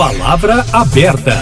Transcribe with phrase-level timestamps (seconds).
[0.00, 1.32] Palavra aberta.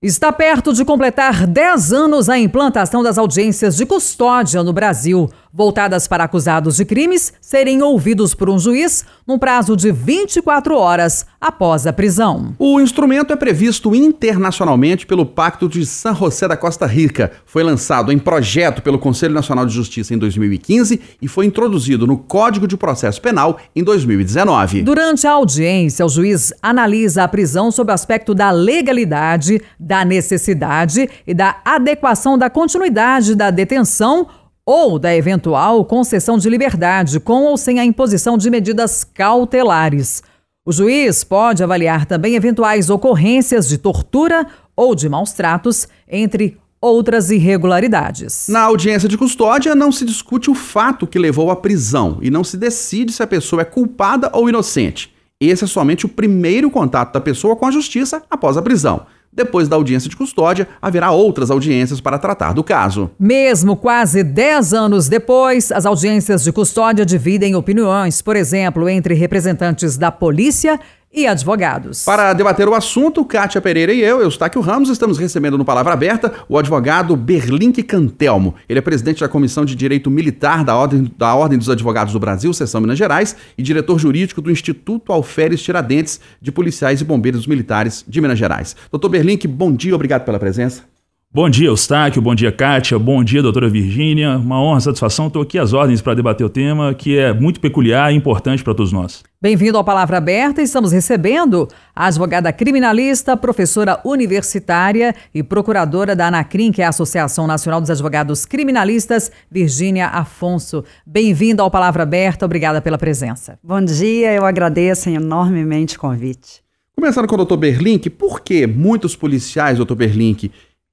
[0.00, 6.06] Está perto de completar 10 anos a implantação das audiências de custódia no Brasil voltadas
[6.06, 11.86] para acusados de crimes serem ouvidos por um juiz num prazo de 24 horas após
[11.86, 12.54] a prisão.
[12.58, 17.32] O instrumento é previsto internacionalmente pelo Pacto de San José da Costa Rica.
[17.46, 22.18] Foi lançado em projeto pelo Conselho Nacional de Justiça em 2015 e foi introduzido no
[22.18, 24.82] Código de Processo Penal em 2019.
[24.82, 31.08] Durante a audiência, o juiz analisa a prisão sob o aspecto da legalidade, da necessidade
[31.26, 34.26] e da adequação da continuidade da detenção
[34.66, 40.24] ou da eventual concessão de liberdade com ou sem a imposição de medidas cautelares.
[40.66, 44.44] O juiz pode avaliar também eventuais ocorrências de tortura
[44.74, 48.48] ou de maus tratos, entre outras irregularidades.
[48.48, 52.42] Na audiência de custódia, não se discute o fato que levou à prisão e não
[52.42, 55.14] se decide se a pessoa é culpada ou inocente.
[55.40, 59.06] Esse é somente o primeiro contato da pessoa com a justiça após a prisão.
[59.36, 63.10] Depois da audiência de custódia, haverá outras audiências para tratar do caso.
[63.20, 69.98] Mesmo quase 10 anos depois, as audiências de custódia dividem opiniões, por exemplo, entre representantes
[69.98, 70.80] da polícia
[71.12, 72.04] e advogados.
[72.04, 76.32] Para debater o assunto, Kátia Pereira e eu, Eustáquio Ramos, estamos recebendo no Palavra Aberta
[76.48, 78.54] o advogado Berlink Cantelmo.
[78.68, 82.20] Ele é presidente da Comissão de Direito Militar da Ordem, da Ordem dos Advogados do
[82.20, 87.46] Brasil, Seção Minas Gerais, e diretor jurídico do Instituto Alferes Tiradentes de Policiais e Bombeiros
[87.46, 88.76] Militares de Minas Gerais.
[88.90, 90.95] Doutor Berlink, bom dia, obrigado pela presença.
[91.36, 92.22] Bom dia, Eustáquio.
[92.22, 92.98] Bom dia, Kátia.
[92.98, 94.38] Bom dia, doutora Virgínia.
[94.38, 95.26] Uma honra, satisfação.
[95.26, 98.72] Estou aqui às ordens para debater o tema, que é muito peculiar e importante para
[98.74, 99.22] todos nós.
[99.38, 100.62] Bem-vindo ao Palavra Aberta.
[100.62, 107.46] Estamos recebendo a advogada criminalista, professora universitária e procuradora da ANACRIM, que é a Associação
[107.46, 110.84] Nacional dos Advogados Criminalistas, Virgínia Afonso.
[111.06, 112.46] Bem-vinda ao Palavra Aberta.
[112.46, 113.58] Obrigada pela presença.
[113.62, 114.32] Bom dia.
[114.32, 116.64] Eu agradeço enormemente o convite.
[116.98, 120.50] Começando com o doutor Berlink, por que muitos policiais, doutor Berlink,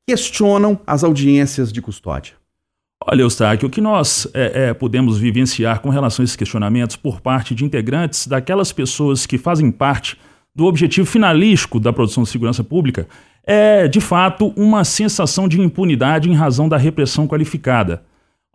[0.07, 2.33] questionam as audiências de custódia?
[3.05, 7.19] Olha, Eustáquio, o que nós é, é, podemos vivenciar com relação a esses questionamentos por
[7.19, 10.17] parte de integrantes daquelas pessoas que fazem parte
[10.55, 13.07] do objetivo finalístico da produção de segurança pública
[13.45, 18.03] é, de fato, uma sensação de impunidade em razão da repressão qualificada.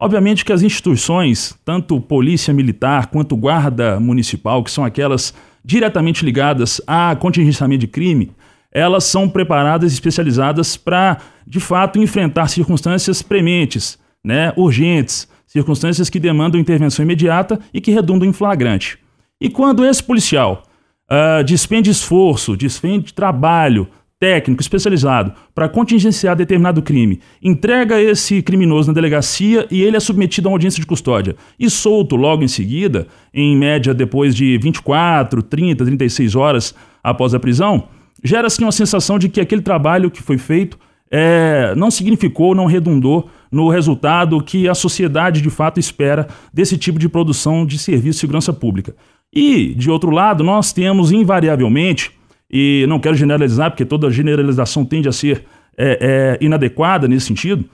[0.01, 5.35] Obviamente que as instituições, tanto polícia militar quanto guarda municipal, que são aquelas
[5.65, 8.31] diretamente ligadas a contingenciamento de crime,
[8.73, 16.21] elas são preparadas e especializadas para, de fato, enfrentar circunstâncias prementes, né, urgentes, circunstâncias que
[16.21, 18.99] demandam intervenção imediata e que redundam em flagrante.
[19.41, 20.63] E quando esse policial
[21.11, 23.89] uh, despende esforço, despende trabalho
[24.21, 30.49] técnico especializado para contingenciar determinado crime, entrega esse criminoso na delegacia e ele é submetido
[30.49, 35.41] a uma audiência de custódia e solto logo em seguida, em média depois de 24,
[35.41, 37.89] 30, 36 horas após a prisão,
[38.23, 40.79] gera-se uma sensação de que aquele trabalho que foi feito
[41.11, 46.99] é, não significou, não redundou no resultado que a sociedade de fato espera desse tipo
[46.99, 48.95] de produção de serviço de segurança pública.
[49.33, 52.13] E, de outro lado, nós temos invariavelmente,
[52.51, 55.45] e não quero generalizar, porque toda generalização tende a ser
[55.77, 57.65] é, é, inadequada nesse sentido,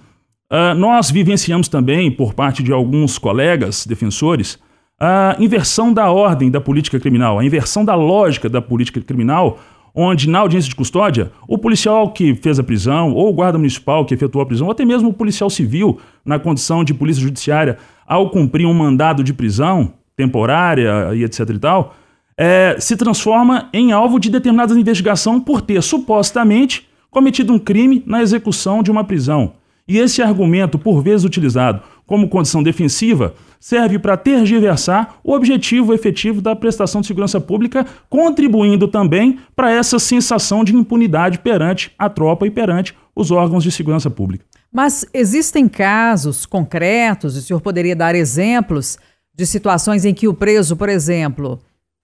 [0.52, 4.58] uh, nós vivenciamos também, por parte de alguns colegas defensores,
[4.98, 9.58] a inversão da ordem da política criminal, a inversão da lógica da política criminal,
[9.94, 14.04] onde na audiência de custódia, o policial que fez a prisão, ou o guarda municipal
[14.04, 17.78] que efetuou a prisão, ou até mesmo o policial civil, na condição de polícia judiciária,
[18.06, 21.94] ao cumprir um mandado de prisão temporária e etc e tal,
[22.36, 28.20] é, se transforma em alvo de determinada investigação por ter supostamente cometido um crime na
[28.20, 29.54] execução de uma prisão.
[29.86, 36.40] E esse argumento, por vezes utilizado como condição defensiva, serve para tergiversar o objetivo efetivo
[36.40, 42.46] da prestação de segurança pública, contribuindo também para essa sensação de impunidade perante a tropa
[42.46, 44.44] e perante os órgãos de segurança pública.
[44.70, 48.98] Mas existem casos concretos, o senhor poderia dar exemplos
[49.34, 51.60] de situações em que o preso, por exemplo,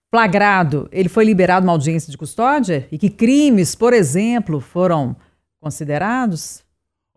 [0.09, 5.15] flagrado, ele foi liberado numa audiência de custódia e que crimes, por exemplo, foram
[5.61, 6.63] considerados?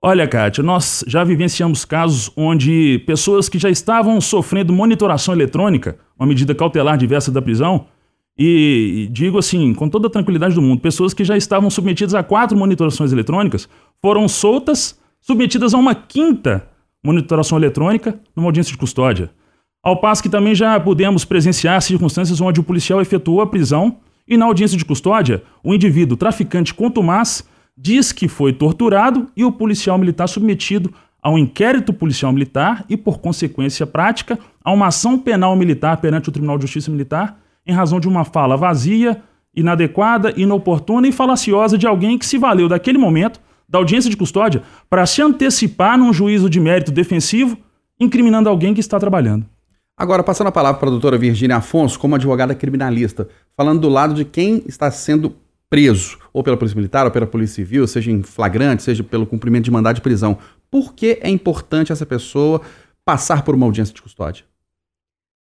[0.06, 6.28] Olha, Kátia, nós já vivenciamos casos onde pessoas que já estavam sofrendo monitoração eletrônica, uma
[6.28, 7.86] medida cautelar diversa da prisão,
[8.38, 12.22] e digo assim, com toda a tranquilidade do mundo, pessoas que já estavam submetidas a
[12.22, 13.66] quatro monitorações eletrônicas
[14.02, 16.68] foram soltas, submetidas a uma quinta
[17.02, 19.30] monitoração eletrônica numa audiência de custódia.
[19.82, 23.96] Ao passo que também já pudemos presenciar circunstâncias onde o policial efetuou a prisão
[24.28, 27.42] e na audiência de custódia, o indivíduo traficante contumaz
[27.76, 30.92] diz que foi torturado e o policial militar submetido
[31.22, 36.28] a um inquérito policial militar e, por consequência prática, a uma ação penal militar perante
[36.28, 39.22] o Tribunal de Justiça Militar em razão de uma fala vazia
[39.56, 44.62] inadequada, inoportuna e falaciosa de alguém que se valeu daquele momento, da audiência de custódia,
[44.90, 47.56] para se antecipar num juízo de mérito defensivo,
[47.98, 49.46] incriminando alguém que está trabalhando.
[49.96, 54.12] Agora, passando a palavra para a doutora Virginia Afonso, como advogada criminalista, falando do lado
[54.12, 55.36] de quem está sendo
[55.74, 59.64] preso, ou pela Polícia Militar, ou pela Polícia Civil, seja em flagrante, seja pelo cumprimento
[59.64, 60.38] de mandado de prisão.
[60.70, 62.60] Por que é importante essa pessoa
[63.04, 64.44] passar por uma audiência de custódia?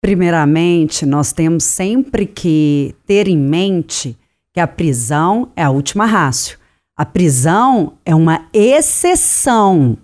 [0.02, 4.18] Primeiramente, nós temos sempre que ter em mente
[4.52, 6.58] que a prisão é a última rácio.
[6.96, 9.96] A prisão é uma exceção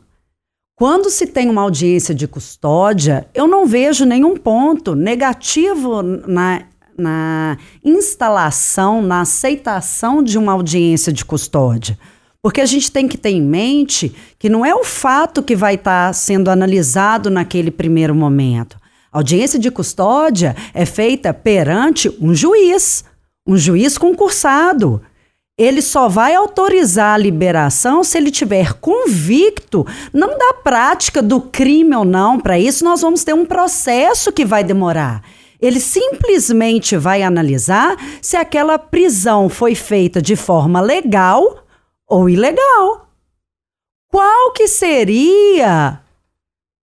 [0.83, 6.65] quando se tem uma audiência de custódia, eu não vejo nenhum ponto negativo na,
[6.97, 11.99] na instalação, na aceitação de uma audiência de custódia.
[12.43, 15.75] Porque a gente tem que ter em mente que não é o fato que vai
[15.75, 18.77] estar tá sendo analisado naquele primeiro momento.
[19.13, 23.05] A audiência de custódia é feita perante um juiz,
[23.47, 25.03] um juiz concursado
[25.59, 31.95] ele só vai autorizar a liberação se ele tiver convicto, não da prática do crime
[31.95, 32.41] ou não.
[32.41, 35.23] Para isso, nós vamos ter um processo que vai demorar.
[35.63, 41.65] Ele simplesmente vai analisar se aquela prisão foi feita de forma legal
[42.07, 43.09] ou ilegal.
[44.11, 46.03] Qual que seria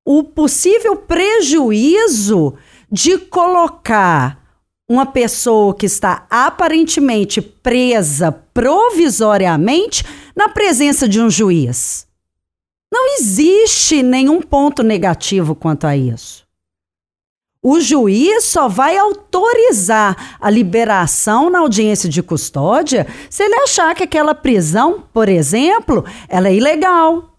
[0.06, 2.56] o possível prejuízo
[2.92, 4.40] de colocar
[4.90, 10.04] uma pessoa que está aparentemente presa provisoriamente
[10.36, 12.08] na presença de um juiz.
[12.92, 16.49] Não existe nenhum ponto negativo quanto a isso.
[17.62, 24.04] O juiz só vai autorizar a liberação na audiência de custódia se ele achar que
[24.04, 27.38] aquela prisão, por exemplo, ela é ilegal.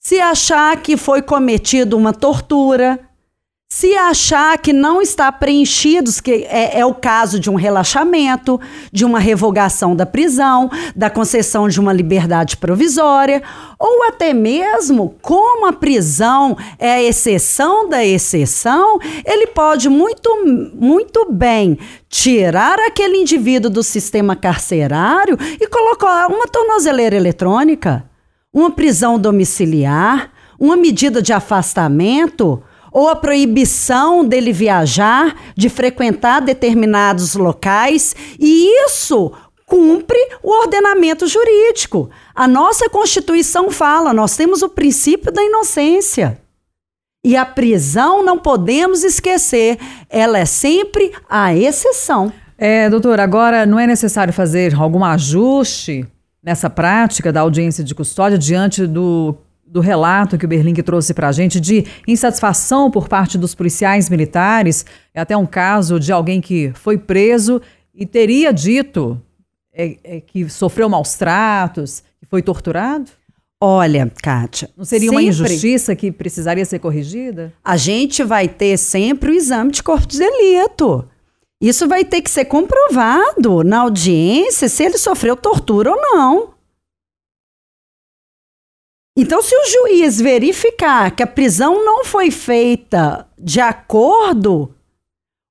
[0.00, 3.07] Se achar que foi cometida uma tortura,
[3.70, 8.58] se achar que não está preenchido, que é, é, o caso de um relaxamento,
[8.90, 13.42] de uma revogação da prisão, da concessão de uma liberdade provisória,
[13.78, 20.30] ou até mesmo como a prisão é a exceção da exceção, ele pode muito,
[20.74, 21.78] muito bem
[22.08, 28.02] tirar aquele indivíduo do sistema carcerário e colocar uma tornozeleira eletrônica,
[28.50, 32.62] uma prisão domiciliar, uma medida de afastamento
[32.98, 39.30] ou a proibição dele viajar, de frequentar determinados locais, e isso
[39.64, 42.10] cumpre o ordenamento jurídico.
[42.34, 46.40] A nossa Constituição fala, nós temos o princípio da inocência.
[47.24, 49.78] E a prisão não podemos esquecer,
[50.10, 52.32] ela é sempre a exceção.
[52.58, 56.04] É, doutor, agora não é necessário fazer algum ajuste
[56.42, 59.36] nessa prática da audiência de custódia diante do
[59.70, 64.08] do relato que o Berlink trouxe para a gente de insatisfação por parte dos policiais
[64.08, 64.84] militares.
[65.14, 67.60] É até um caso de alguém que foi preso
[67.94, 69.20] e teria dito
[69.72, 73.10] é, é, que sofreu maus tratos, que foi torturado?
[73.60, 74.70] Olha, Kátia.
[74.76, 77.52] Não seria uma injustiça que precisaria ser corrigida?
[77.64, 81.08] A gente vai ter sempre o exame de corpo de delito.
[81.60, 86.57] Isso vai ter que ser comprovado na audiência se ele sofreu tortura ou não.
[89.20, 94.72] Então, se o juiz verificar que a prisão não foi feita de acordo,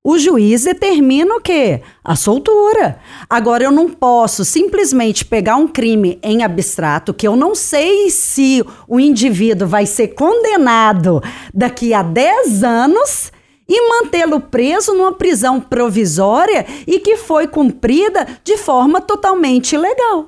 [0.02, 1.82] o juiz determina o quê?
[2.02, 2.98] A soltura.
[3.28, 8.64] Agora, eu não posso simplesmente pegar um crime em abstrato, que eu não sei se
[8.88, 13.30] o indivíduo vai ser condenado daqui a 10 anos
[13.68, 20.24] e mantê-lo preso numa prisão provisória e que foi cumprida de forma totalmente ilegal.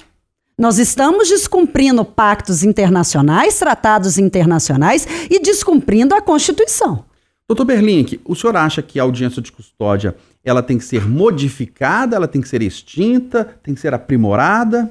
[0.60, 7.02] Nós estamos descumprindo pactos internacionais, tratados internacionais e descumprindo a Constituição.
[7.48, 10.14] Doutor Berlink, o senhor acha que a audiência de custódia
[10.44, 14.90] ela tem que ser modificada, ela tem que ser extinta, tem que ser aprimorada?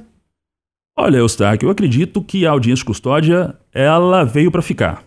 [0.97, 5.03] Olha, Eustáquio, eu acredito que a audiência de custódia ela veio para ficar.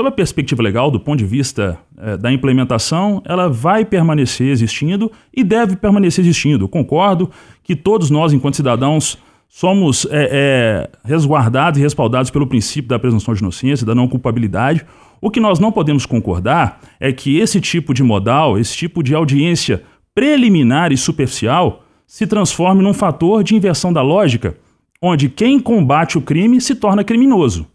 [0.00, 5.10] Sob a perspectiva legal, do ponto de vista é, da implementação, ela vai permanecer existindo
[5.34, 6.68] e deve permanecer existindo.
[6.68, 7.28] Concordo
[7.64, 13.34] que todos nós, enquanto cidadãos, somos é, é, resguardados e respaldados pelo princípio da presunção
[13.34, 14.84] de inocência, da não culpabilidade.
[15.20, 19.14] O que nós não podemos concordar é que esse tipo de modal, esse tipo de
[19.14, 19.82] audiência
[20.14, 24.56] preliminar e superficial, se transforme num fator de inversão da lógica,
[25.00, 27.66] onde quem combate o crime se torna criminoso.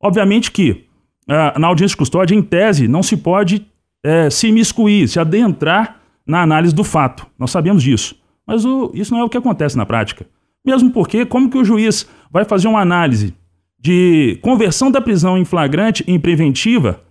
[0.00, 0.84] Obviamente que
[1.28, 3.66] ah, na audiência de custódia, em tese, não se pode
[4.02, 7.26] é, se imiscuir, se adentrar na análise do fato.
[7.38, 8.16] Nós sabemos disso.
[8.46, 10.26] Mas o, isso não é o que acontece na prática.
[10.70, 13.34] Mesmo porque, como que o juiz vai fazer uma análise
[13.76, 17.02] de conversão da prisão em flagrante em preventiva,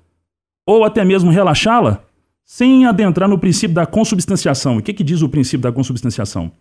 [0.66, 2.02] ou até mesmo relaxá-la,
[2.46, 4.78] sem adentrar no princípio da consubstanciação?
[4.78, 6.54] O que, que diz o princípio da consubstanciação?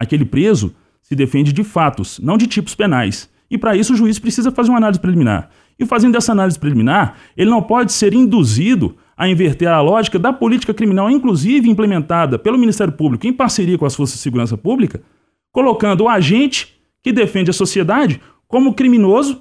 [0.00, 3.28] Aquele preso se defende de fatos, não de tipos penais.
[3.50, 5.50] E para isso o juiz precisa fazer uma análise preliminar.
[5.78, 10.32] E fazendo essa análise preliminar, ele não pode ser induzido a inverter a lógica da
[10.32, 15.02] política criminal, inclusive implementada pelo Ministério Público em parceria com as forças de segurança pública,
[15.56, 19.40] colocando o agente que defende a sociedade como criminoso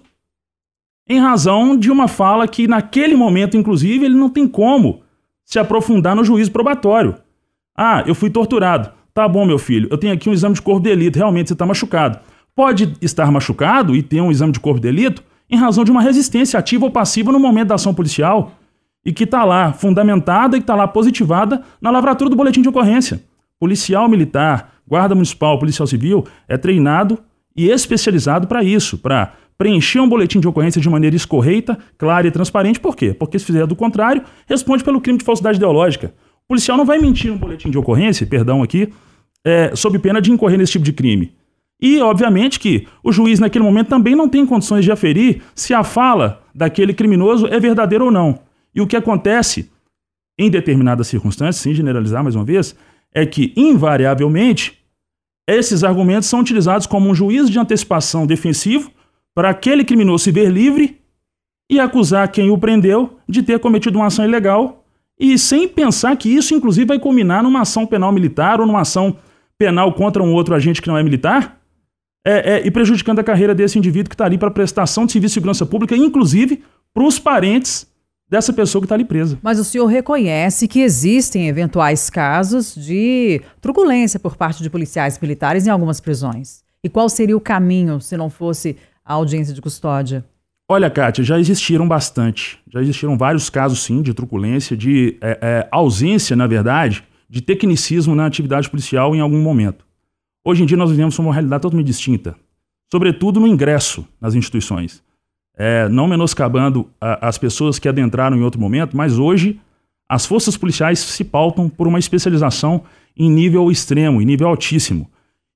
[1.06, 5.02] em razão de uma fala que, naquele momento, inclusive, ele não tem como
[5.44, 7.18] se aprofundar no juízo probatório.
[7.76, 8.92] Ah, eu fui torturado.
[9.14, 11.54] Tá bom, meu filho, eu tenho aqui um exame de corpo de delito, realmente você
[11.54, 12.18] está machucado.
[12.56, 16.02] Pode estar machucado e ter um exame de corpo de delito em razão de uma
[16.02, 18.54] resistência ativa ou passiva no momento da ação policial
[19.04, 22.70] e que está lá fundamentada e que está lá positivada na lavratura do boletim de
[22.70, 23.22] ocorrência.
[23.60, 27.20] Policial militar, guarda municipal, policial civil é treinado
[27.56, 32.32] e especializado para isso, para preencher um boletim de ocorrência de maneira escorreita, clara e
[32.32, 32.80] transparente.
[32.80, 33.14] Por quê?
[33.14, 36.14] Porque se fizer do contrário, responde pelo crime de falsidade ideológica.
[36.44, 38.90] O policial não vai mentir um boletim de ocorrência, perdão aqui,
[39.44, 41.34] é, sob pena de incorrer nesse tipo de crime.
[41.82, 45.84] E, obviamente, que o juiz, naquele momento, também não tem condições de aferir se a
[45.84, 48.40] fala daquele criminoso é verdadeira ou não.
[48.74, 49.70] E o que acontece,
[50.38, 52.76] em determinadas circunstâncias, sem generalizar mais uma vez,
[53.16, 54.78] é que, invariavelmente,
[55.48, 58.92] esses argumentos são utilizados como um juízo de antecipação defensivo
[59.34, 61.00] para aquele criminoso se ver livre
[61.72, 64.86] e acusar quem o prendeu de ter cometido uma ação ilegal
[65.18, 69.18] e sem pensar que isso, inclusive, vai culminar numa ação penal militar ou numa ação
[69.58, 71.62] penal contra um outro agente que não é militar,
[72.28, 75.32] é, é, e prejudicando a carreira desse indivíduo que está ali para prestação de serviço
[75.32, 77.88] de segurança pública, inclusive para os parentes
[78.36, 79.40] dessa pessoa que está ali presa.
[79.42, 85.66] Mas o senhor reconhece que existem eventuais casos de truculência por parte de policiais militares
[85.66, 86.64] em algumas prisões.
[86.84, 88.76] E qual seria o caminho se não fosse
[89.06, 90.26] a audiência de custódia?
[90.68, 92.60] Olha, Kátia, já existiram bastante.
[92.72, 98.16] Já existiram vários casos, sim, de truculência, de é, é, ausência, na verdade, de tecnicismo
[98.16, 99.86] na atividade policial em algum momento.
[100.44, 102.36] Hoje em dia nós vivemos uma realidade totalmente distinta,
[102.92, 105.05] sobretudo no ingresso nas instituições
[105.58, 109.60] é, não menoscabando a, as pessoas que adentraram em outro momento, mas hoje
[110.08, 112.84] as forças policiais se pautam por uma especialização
[113.18, 115.10] em nível extremo, em nível altíssimo.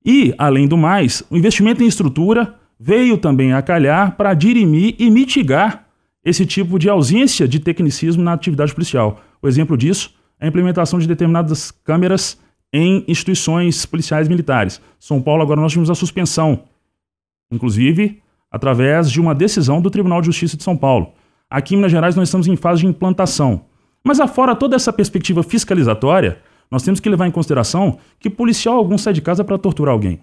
[0.04, 5.10] E, além do mais, o investimento em estrutura veio também a calhar para dirimir e
[5.12, 5.86] mitigar
[6.24, 9.22] esse tipo de ausência de tecnicismo na atividade policial.
[9.42, 12.40] O exemplo disso é a implementação de determinadas câmeras
[12.72, 14.82] em instituições policiais militares.
[15.00, 16.64] São Paulo, agora nós tivemos a suspensão.
[17.52, 21.14] Inclusive, através de uma decisão do Tribunal de Justiça de São Paulo.
[21.50, 23.66] Aqui em Minas Gerais nós estamos em fase de implantação.
[24.04, 26.40] Mas afora toda essa perspectiva fiscalizatória,
[26.72, 30.20] nós temos que levar em consideração que policial algum sai de casa para torturar alguém.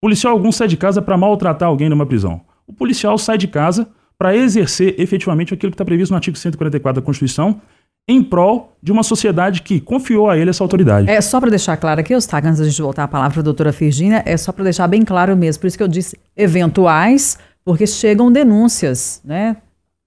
[0.00, 2.40] Policial algum sai de casa para maltratar alguém numa prisão.
[2.66, 7.00] O policial sai de casa para exercer efetivamente aquilo que está previsto no artigo 144
[7.00, 7.60] da Constituição,
[8.08, 11.10] em prol de uma sociedade que confiou a ele essa autoridade.
[11.10, 13.70] É só para deixar claro aqui, Eustáquio, antes gente voltar a palavra para a doutora
[13.70, 17.86] Virginia, é só para deixar bem claro mesmo, por isso que eu disse eventuais, porque
[17.86, 19.58] chegam denúncias, né?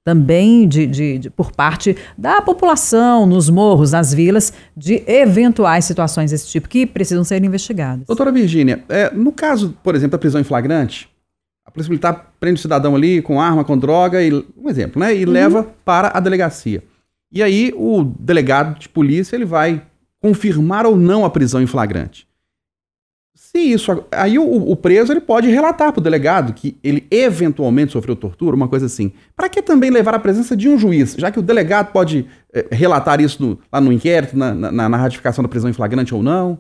[0.04, 6.32] Também de, de, de, por parte da população, nos morros, nas vilas, de eventuais situações
[6.32, 8.08] desse tipo que precisam ser investigadas.
[8.08, 11.08] Doutora Virgínia, é, no caso, por exemplo, da prisão em flagrante,
[11.64, 15.16] a polícia militar prende o cidadão ali com arma, com droga, e, um exemplo, né?
[15.16, 15.32] E uhum.
[15.32, 16.82] leva para a delegacia.
[17.32, 19.82] E aí o delegado de polícia ele vai
[20.22, 22.28] confirmar ou não a prisão em flagrante.
[23.34, 27.92] Se isso, aí o, o preso ele pode relatar para o delegado que ele eventualmente
[27.92, 29.12] sofreu tortura, uma coisa assim.
[29.36, 32.68] Para que também levar a presença de um juiz, já que o delegado pode é,
[32.72, 36.24] relatar isso no, lá no inquérito, na, na, na ratificação da prisão em flagrante ou
[36.24, 36.60] não?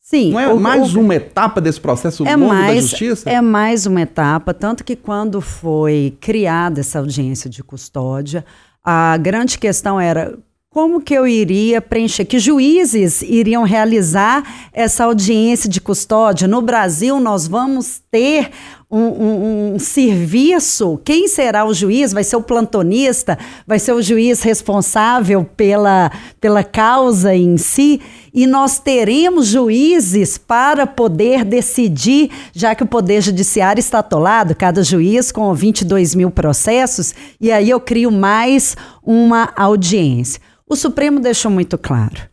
[0.00, 0.32] Sim.
[0.32, 3.30] Não é o, mais o, uma etapa desse processo é longo mais, da justiça?
[3.30, 8.44] É mais uma etapa, tanto que quando foi criada essa audiência de custódia,
[8.84, 10.38] a grande questão era
[10.72, 16.48] como que eu iria preencher, que juízes iriam realizar essa audiência de custódia.
[16.48, 18.50] No Brasil, nós vamos ter
[18.90, 20.98] um, um, um, serviço.
[21.04, 22.12] Quem será o juiz?
[22.12, 23.38] Vai ser o plantonista?
[23.66, 26.10] Vai ser o juiz responsável pela,
[26.40, 28.00] pela causa em si?
[28.34, 34.82] E nós teremos juízes para poder decidir, já que o Poder Judiciário está atolado, cada
[34.82, 40.40] juiz com 22 mil processos, e aí eu crio mais uma audiência.
[40.66, 42.32] O Supremo deixou muito claro.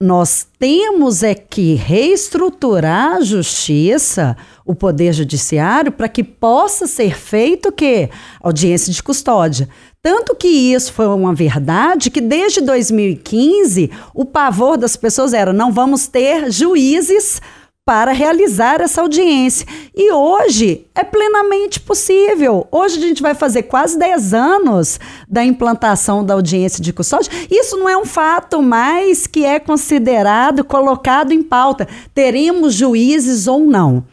[0.00, 7.70] Nós temos é que reestruturar a justiça o Poder Judiciário para que possa ser feito
[7.70, 8.08] o quê?
[8.40, 9.68] Audiência de custódia.
[10.00, 15.72] Tanto que isso foi uma verdade que desde 2015 o pavor das pessoas era não
[15.72, 17.40] vamos ter juízes
[17.88, 19.66] para realizar essa audiência.
[19.96, 22.68] E hoje é plenamente possível.
[22.70, 27.32] Hoje a gente vai fazer quase 10 anos da implantação da audiência de custódia.
[27.50, 31.88] Isso não é um fato mais que é considerado, colocado em pauta.
[32.14, 34.04] Teremos juízes ou não.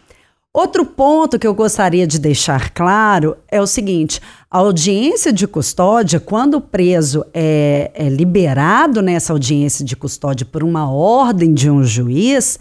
[0.56, 6.18] Outro ponto que eu gostaria de deixar claro é o seguinte: a audiência de custódia,
[6.18, 11.84] quando o preso é, é liberado nessa audiência de custódia por uma ordem de um
[11.84, 12.58] juiz,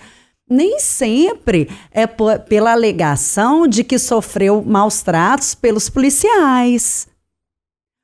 [0.50, 7.06] nem sempre é pela alegação de que sofreu maus tratos pelos policiais.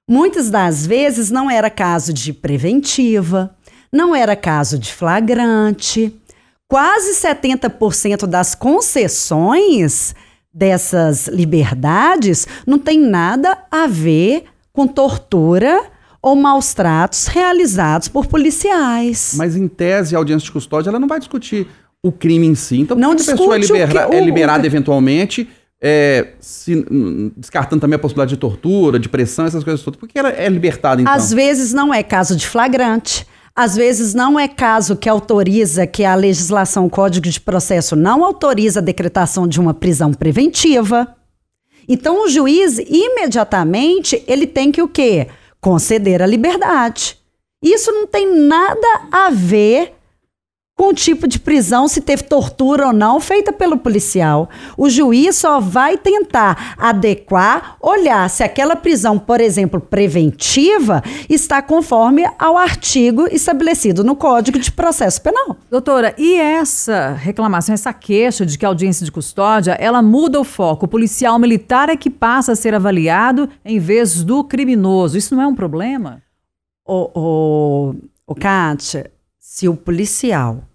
[0.08, 3.56] Muitas das vezes não era caso de preventiva,
[3.92, 6.14] não era caso de flagrante.
[6.70, 10.14] Quase 70% das concessões
[10.54, 15.82] dessas liberdades não tem nada a ver com tortura
[16.22, 19.34] ou maus tratos realizados por policiais.
[19.36, 21.66] Mas em tese, a audiência de custódia ela não vai discutir
[22.00, 22.78] o crime em si.
[22.78, 24.66] Então, não a pessoa é, libera que, é liberada o...
[24.66, 25.48] eventualmente,
[25.82, 26.86] é, se,
[27.36, 29.98] descartando também a possibilidade de tortura, de pressão, essas coisas todas.
[29.98, 31.12] Por que ela é libertada, então?
[31.12, 33.26] Às vezes não é caso de flagrante.
[33.54, 38.24] Às vezes não é caso que autoriza que a legislação, o Código de Processo não
[38.24, 41.16] autoriza a decretação de uma prisão preventiva.
[41.88, 45.28] Então o juiz imediatamente ele tem que o quê?
[45.60, 47.18] Conceder a liberdade.
[47.62, 49.92] Isso não tem nada a ver
[50.80, 54.48] com o tipo de prisão, se teve tortura ou não, feita pelo policial.
[54.78, 62.24] O juiz só vai tentar adequar, olhar se aquela prisão, por exemplo, preventiva, está conforme
[62.38, 65.58] ao artigo estabelecido no Código de Processo Penal.
[65.70, 70.44] Doutora, e essa reclamação, essa queixa de que a audiência de custódia, ela muda o
[70.44, 70.86] foco.
[70.86, 75.18] O policial militar é que passa a ser avaliado em vez do criminoso.
[75.18, 76.22] Isso não é um problema?
[76.86, 77.94] O, o,
[78.26, 80.69] o Kátia, se o policial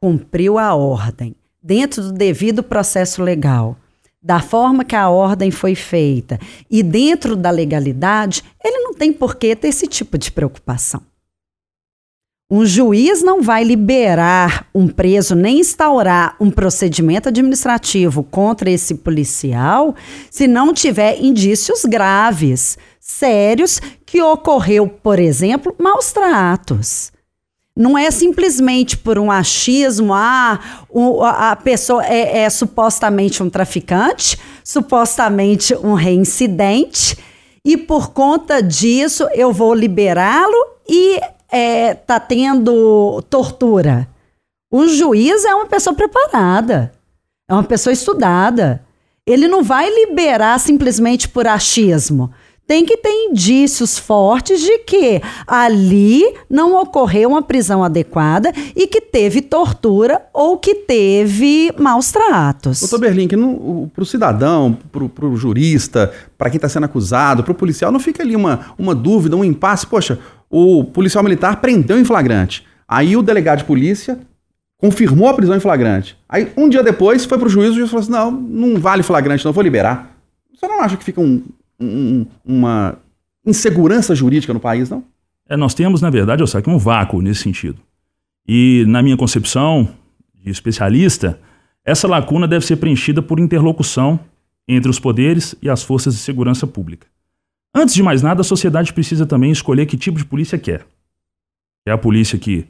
[0.00, 3.76] cumpriu a ordem dentro do devido processo legal,
[4.22, 6.38] da forma que a ordem foi feita
[6.70, 11.02] e dentro da legalidade, ele não tem por que ter esse tipo de preocupação.
[12.52, 19.94] Um juiz não vai liberar um preso nem instaurar um procedimento administrativo contra esse policial
[20.28, 27.12] se não tiver indícios graves, sérios, que ocorreu, por exemplo, maus tratos.
[27.80, 34.38] Não é simplesmente por um achismo, ah, o, a pessoa é, é supostamente um traficante,
[34.62, 37.16] supostamente um reincidente,
[37.64, 41.18] e por conta disso eu vou liberá-lo e
[41.50, 44.06] é, tá tendo tortura.
[44.70, 46.92] O juiz é uma pessoa preparada,
[47.48, 48.84] é uma pessoa estudada.
[49.26, 52.30] Ele não vai liberar simplesmente por achismo
[52.70, 59.00] tem que ter indícios fortes de que ali não ocorreu uma prisão adequada e que
[59.00, 62.78] teve tortura ou que teve maus tratos.
[62.78, 63.26] Doutor Berlim,
[63.92, 67.98] para o cidadão, para o jurista, para quem está sendo acusado, para o policial, não
[67.98, 69.84] fica ali uma, uma dúvida, um impasse.
[69.84, 72.64] Poxa, o policial militar prendeu em flagrante.
[72.86, 74.16] Aí o delegado de polícia
[74.78, 76.16] confirmou a prisão em flagrante.
[76.28, 78.80] Aí um dia depois foi para o juiz e o juiz falou assim: não, não
[78.80, 80.16] vale flagrante, não vou liberar.
[80.54, 81.42] Você não acha que fica um,
[81.80, 82.98] um, uma
[83.44, 85.04] insegurança jurídica no país, não?
[85.48, 87.78] É, nós temos, na verdade, eu sei que um vácuo nesse sentido.
[88.46, 89.88] E, na minha concepção
[90.34, 91.40] de especialista,
[91.84, 94.20] essa lacuna deve ser preenchida por interlocução
[94.68, 97.06] entre os poderes e as forças de segurança pública.
[97.74, 100.86] Antes de mais nada, a sociedade precisa também escolher que tipo de polícia quer.
[101.86, 102.66] É a polícia que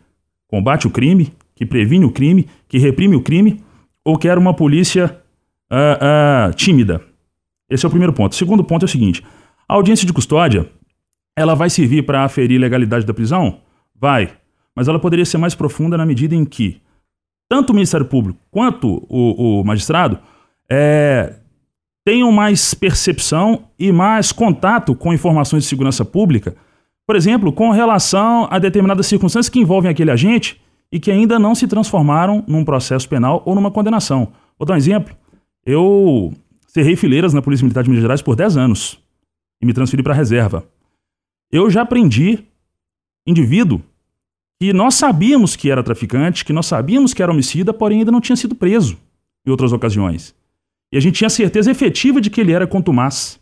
[0.49, 3.63] combate o crime, que previne o crime, que reprime o crime,
[4.05, 5.21] ou quer uma polícia
[5.71, 7.03] uh, uh, tímida,
[7.71, 8.33] esse é o primeiro ponto.
[8.33, 9.25] O segundo ponto é o seguinte:
[9.69, 10.69] a audiência de custódia,
[11.37, 13.61] ela vai servir para aferir legalidade da prisão?
[13.95, 14.33] Vai.
[14.75, 16.81] Mas ela poderia ser mais profunda na medida em que
[17.49, 20.19] tanto o Ministério Público quanto o, o magistrado
[20.71, 21.35] é,
[22.05, 26.57] tenham mais percepção e mais contato com informações de segurança pública,
[27.07, 30.61] por exemplo, com relação a determinadas circunstâncias que envolvem aquele agente
[30.93, 34.29] e que ainda não se transformaram num processo penal ou numa condenação.
[34.59, 35.15] Vou dar um exemplo.
[35.65, 36.33] Eu
[36.73, 39.03] Cerrei fileiras na Polícia Militar de Minas Gerais por 10 anos
[39.61, 40.65] e me transferi para a reserva.
[41.51, 42.47] Eu já aprendi
[43.27, 43.83] indivíduo
[44.61, 48.21] que nós sabíamos que era traficante, que nós sabíamos que era homicida, porém ainda não
[48.21, 48.97] tinha sido preso
[49.45, 50.33] em outras ocasiões.
[50.93, 53.41] E a gente tinha certeza efetiva de que ele era contumaz.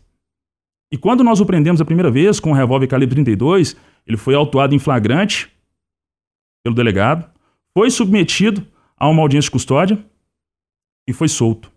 [0.91, 4.33] E quando nós o prendemos a primeira vez com um revólver calibre 32, ele foi
[4.33, 5.51] autuado em flagrante
[6.63, 7.29] pelo delegado,
[7.75, 8.65] foi submetido
[8.97, 10.03] a uma audiência de custódia
[11.07, 11.71] e foi solto.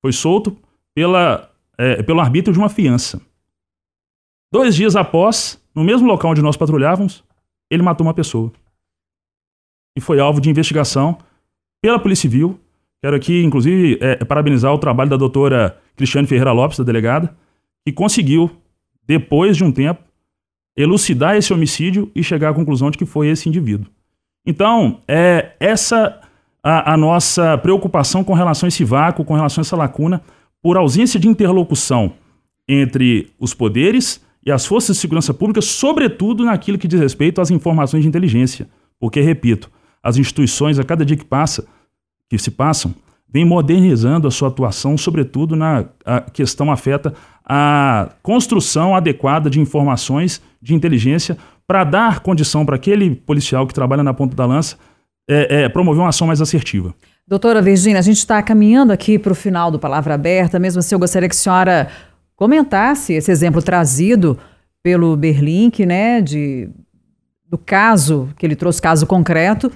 [0.00, 0.56] Foi solto
[0.96, 3.20] pela, é, pelo arbítrio de uma fiança.
[4.50, 7.22] Dois dias após, no mesmo local onde nós patrulhávamos,
[7.70, 8.50] ele matou uma pessoa.
[9.94, 11.18] E foi alvo de investigação
[11.82, 12.58] pela Polícia Civil,
[13.06, 17.36] Quero aqui, inclusive, é, parabenizar o trabalho da doutora Cristiane Ferreira Lopes, da delegada,
[17.84, 18.50] que conseguiu,
[19.06, 20.02] depois de um tempo,
[20.76, 23.86] elucidar esse homicídio e chegar à conclusão de que foi esse indivíduo.
[24.44, 26.20] Então, é essa
[26.62, 30.22] a, a nossa preocupação com relação a esse vácuo, com relação a essa lacuna,
[30.66, 32.14] por ausência de interlocução
[32.68, 37.52] entre os poderes e as forças de segurança pública, sobretudo naquilo que diz respeito às
[37.52, 38.66] informações de inteligência.
[38.98, 39.70] Porque, repito,
[40.02, 41.68] as instituições, a cada dia que passa,
[42.28, 42.92] que se passam,
[43.32, 45.84] vem modernizando a sua atuação, sobretudo na
[46.32, 53.68] questão afeta a construção adequada de informações de inteligência para dar condição para aquele policial
[53.68, 54.76] que trabalha na ponta da lança
[55.30, 56.92] é, é, promover uma ação mais assertiva.
[57.28, 60.94] Doutora Virginia, a gente está caminhando aqui para o final do Palavra Aberta, mesmo assim
[60.94, 61.88] eu gostaria que a senhora
[62.36, 64.38] comentasse esse exemplo trazido
[64.80, 66.70] pelo Berlink, né, de,
[67.48, 69.72] do caso, que ele trouxe caso concreto,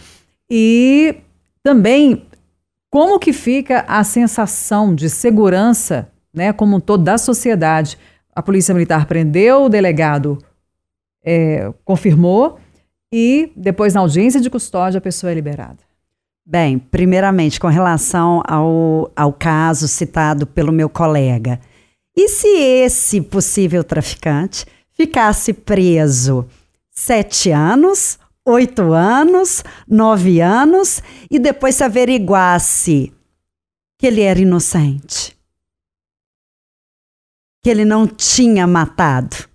[0.49, 1.17] e
[1.61, 2.25] também
[2.89, 7.99] como que fica a sensação de segurança, né, como um todo da sociedade.
[8.33, 10.39] A Polícia Militar prendeu, o delegado
[11.25, 12.61] é, confirmou,
[13.13, 15.90] e depois na audiência de custódia a pessoa é liberada.
[16.51, 21.61] Bem, primeiramente, com relação ao, ao caso citado pelo meu colega,
[22.17, 26.45] e se esse possível traficante ficasse preso
[26.91, 33.13] sete anos, oito anos, nove anos e depois se averiguasse
[33.97, 35.39] que ele era inocente,
[37.63, 39.50] que ele não tinha matado?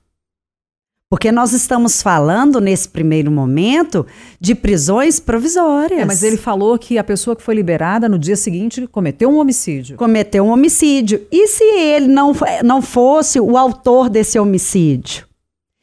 [1.16, 4.06] Porque nós estamos falando, nesse primeiro momento,
[4.38, 6.02] de prisões provisórias.
[6.02, 9.38] É, mas ele falou que a pessoa que foi liberada no dia seguinte cometeu um
[9.38, 9.96] homicídio.
[9.96, 11.26] Cometeu um homicídio.
[11.32, 12.34] E se ele não,
[12.66, 15.26] não fosse o autor desse homicídio?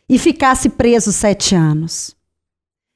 [0.07, 2.15] E ficasse preso sete anos?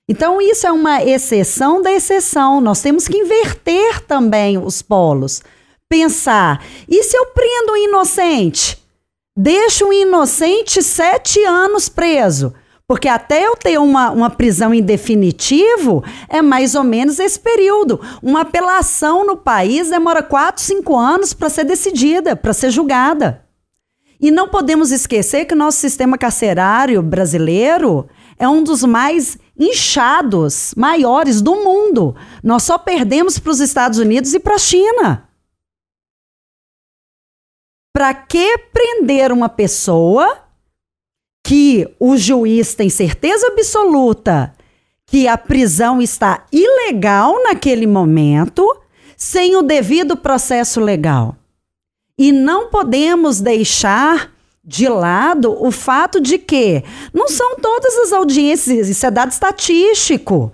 [0.06, 2.60] Então, isso é uma exceção da exceção.
[2.60, 5.42] Nós temos que inverter também os polos.
[5.88, 8.85] Pensar: e se eu prendo um inocente?
[9.36, 12.54] Deixa um inocente sete anos preso.
[12.88, 18.00] Porque até eu ter uma, uma prisão em definitivo, é mais ou menos esse período.
[18.22, 23.42] Uma apelação no país demora quatro, cinco anos para ser decidida, para ser julgada.
[24.20, 28.06] E não podemos esquecer que o nosso sistema carcerário brasileiro
[28.38, 32.14] é um dos mais inchados, maiores do mundo.
[32.42, 35.25] Nós só perdemos para os Estados Unidos e para a China.
[37.96, 40.40] Para que prender uma pessoa
[41.42, 44.52] que o juiz tem certeza absoluta
[45.06, 48.62] que a prisão está ilegal naquele momento,
[49.16, 51.36] sem o devido processo legal?
[52.18, 54.30] E não podemos deixar
[54.62, 60.52] de lado o fato de que não são todas as audiências, isso é dado estatístico.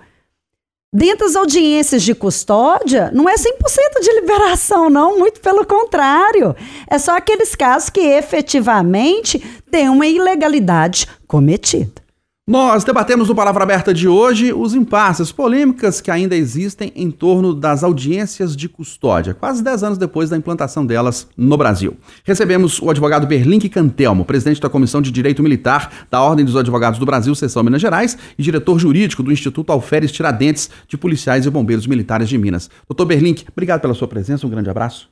[0.95, 6.55] Dentro das audiências de custódia, não é 100% de liberação, não, muito pelo contrário.
[6.87, 9.39] É só aqueles casos que efetivamente
[9.71, 12.02] têm uma ilegalidade cometida.
[12.45, 17.55] Nós debatemos no Palavra Aberta de hoje os impasses, polêmicas que ainda existem em torno
[17.55, 21.97] das audiências de custódia, quase 10 anos depois da implantação delas no Brasil.
[22.25, 26.99] Recebemos o advogado Berlink Cantelmo, presidente da Comissão de Direito Militar da Ordem dos Advogados
[26.99, 31.51] do Brasil, Seção Minas Gerais, e diretor jurídico do Instituto Alferes Tiradentes de Policiais e
[31.51, 32.69] Bombeiros Militares de Minas.
[32.89, 35.12] Doutor Berlink, obrigado pela sua presença, um grande abraço.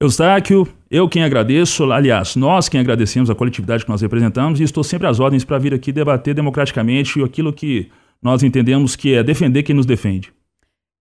[0.00, 4.84] Eustáquio, eu quem agradeço, aliás, nós quem agradecemos a coletividade que nós representamos e estou
[4.84, 7.90] sempre às ordens para vir aqui debater democraticamente aquilo que
[8.22, 10.32] nós entendemos que é defender quem nos defende.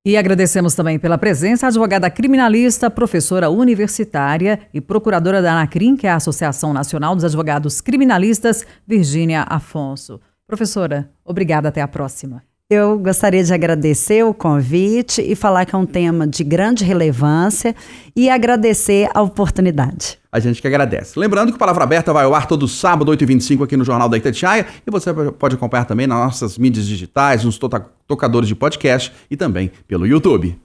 [0.04, 6.08] E agradecemos também pela presença a advogada criminalista, professora universitária e procuradora da ANACRIM, que
[6.08, 10.20] é a Associação Nacional dos Advogados Criminalistas, Virgínia Afonso.
[10.48, 12.42] Professora, obrigada, até a próxima.
[12.70, 17.74] Eu gostaria de agradecer o convite e falar que é um tema de grande relevância
[18.14, 20.20] e agradecer a oportunidade.
[20.30, 21.18] A gente que agradece.
[21.18, 24.18] Lembrando que o Palavra Aberta vai ao ar todo sábado, 8h25, aqui no Jornal da
[24.18, 24.68] Itatiaia.
[24.86, 27.58] E você pode acompanhar também nas nossas mídias digitais, nos
[28.06, 30.60] tocadores de podcast e também pelo YouTube.